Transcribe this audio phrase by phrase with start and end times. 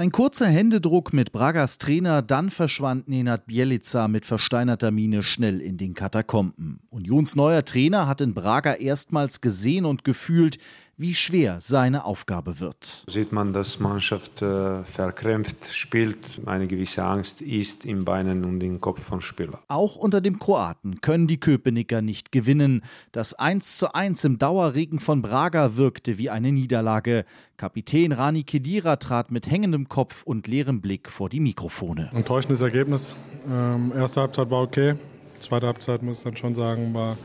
[0.00, 5.76] Ein kurzer Händedruck mit Bragas Trainer, dann verschwand Nenad Bielica mit versteinerter Miene schnell in
[5.76, 6.80] den Katakomben.
[6.88, 10.56] Unions neuer Trainer hat in Braga erstmals gesehen und gefühlt,
[11.00, 13.04] wie schwer seine Aufgabe wird.
[13.08, 18.80] Sieht man, dass Mannschaft äh, verkrämpft spielt, eine gewisse Angst ist im Beinen und im
[18.80, 19.60] Kopf von Spieler.
[19.68, 22.82] Auch unter dem Kroaten können die Köpenicker nicht gewinnen.
[23.12, 27.24] Das 1 zu 1 im Dauerregen von Braga wirkte wie eine Niederlage.
[27.56, 32.10] Kapitän Rani Kedira trat mit hängendem Kopf und leerem Blick vor die Mikrofone.
[32.12, 33.16] Enttäuschendes Ergebnis.
[33.50, 34.96] Ähm, erste Halbzeit war okay.
[35.40, 37.16] Zweite Halbzeit muss ich dann schon sagen, war,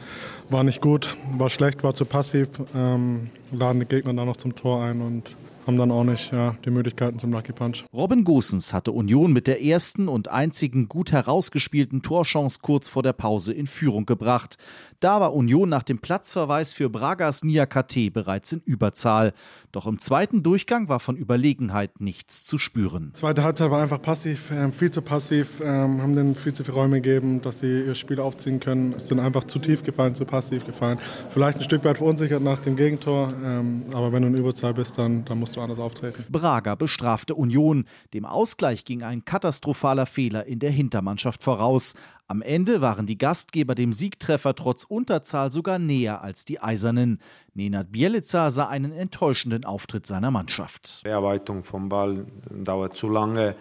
[0.49, 2.47] war nicht gut, war schlecht, war zu passiv.
[2.75, 6.55] Ähm, laden die Gegner dann noch zum Tor ein und haben dann auch nicht ja,
[6.63, 7.85] die Möglichkeiten zum Lucky Punch.
[7.93, 13.13] Robin Gosens hatte Union mit der ersten und einzigen gut herausgespielten Torchance kurz vor der
[13.13, 14.57] Pause in Führung gebracht.
[14.99, 19.33] Da war Union nach dem Platzverweis für Bragas Niakate bereits in Überzahl.
[19.71, 23.11] Doch im zweiten Durchgang war von Überlegenheit nichts zu spüren.
[23.13, 26.77] Zweite Halbzeit war einfach passiv, äh, viel zu passiv, äh, haben denen viel zu viele
[26.77, 28.93] Räume gegeben, dass sie ihr Spiel aufziehen können.
[28.97, 30.97] Es sind einfach zu tief gefallen, zu passiv gefallen.
[31.29, 34.97] Vielleicht ein Stück weit verunsichert nach dem Gegentor, ähm, aber wenn du in Überzahl bist,
[34.97, 36.25] dann, dann musst du anders auftreten.
[36.29, 37.85] Braga bestrafte Union.
[38.13, 41.95] Dem Ausgleich ging ein katastrophaler Fehler in der Hintermannschaft voraus.
[42.27, 47.19] Am Ende waren die Gastgeber dem Siegtreffer trotz Unterzahl sogar näher als die Eisernen.
[47.53, 51.01] Nenad Bielica sah einen enttäuschenden Auftritt seiner Mannschaft.
[51.03, 53.55] Bearbeitung vom Ball dauert zu lange.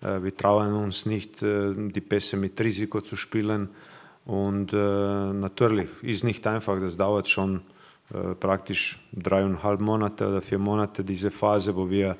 [0.00, 3.70] Äh, wir trauen uns nicht, äh, die Pässe mit Risiko zu spielen.
[4.24, 7.62] Und äh, natürlich ist nicht einfach, das dauert schon
[8.38, 12.16] praktisch dreieinhalb Monate oder vier Monate, diese Phase, wo wir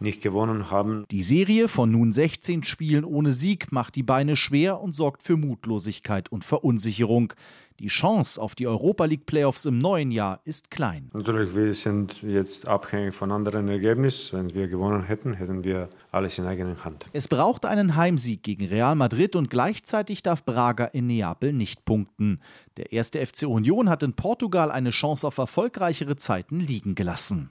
[0.00, 1.04] nicht gewonnen haben.
[1.10, 5.36] Die Serie von nun 16 Spielen ohne Sieg macht die Beine schwer und sorgt für
[5.36, 7.32] Mutlosigkeit und Verunsicherung.
[7.80, 11.10] Die Chance auf die Europa League Playoffs im neuen Jahr ist klein.
[11.12, 14.36] Natürlich, wir sind jetzt abhängig von anderen Ergebnissen.
[14.36, 17.06] Wenn wir gewonnen hätten, hätten wir alles in eigener Hand.
[17.12, 22.40] Es braucht einen Heimsieg gegen Real Madrid und gleichzeitig darf Braga in Neapel nicht punkten.
[22.78, 27.50] Der erste FC Union hat in Portugal eine Chance auf erfolgreichere Zeiten liegen gelassen.